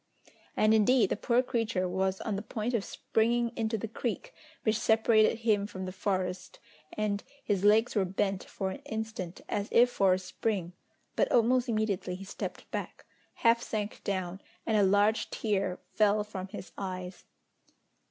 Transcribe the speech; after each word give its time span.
And, 0.57 0.73
indeed, 0.73 1.11
the 1.11 1.15
poor 1.15 1.43
creature 1.43 1.87
was 1.87 2.21
on 2.21 2.35
the 2.35 2.41
point 2.41 2.73
of 2.73 2.83
springing 2.83 3.49
into 3.55 3.77
the 3.77 3.87
creek 3.87 4.33
which 4.63 4.79
separated 4.79 5.37
him 5.41 5.67
from 5.67 5.85
the 5.85 5.91
forest, 5.91 6.57
and 6.93 7.23
his 7.43 7.63
legs 7.63 7.93
were 7.95 8.03
bent 8.03 8.43
for 8.43 8.71
an 8.71 8.79
instant 8.85 9.41
as 9.47 9.69
if 9.71 9.91
for 9.91 10.13
a 10.15 10.17
spring, 10.17 10.73
but 11.15 11.31
almost 11.31 11.69
immediately 11.69 12.15
he 12.15 12.25
stepped 12.25 12.71
back, 12.71 13.05
half 13.45 13.61
sank 13.61 14.03
down, 14.03 14.41
and 14.65 14.75
a 14.75 14.81
large 14.81 15.29
tear 15.29 15.77
fell 15.93 16.23
from 16.23 16.47
his 16.47 16.71
eyes. 16.79 17.25